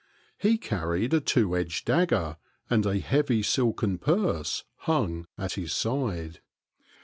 He 0.39 0.57
carried 0.57 1.13
a 1.13 1.21
two 1.21 1.55
edged 1.55 1.85
dagger, 1.85 2.37
and 2.71 2.87
a 2.87 2.97
heavy 2.97 3.43
silken 3.43 3.99
purse 3.99 4.63
hung 4.77 5.27
at 5.37 5.53
his 5.53 5.73
side. 5.73 6.41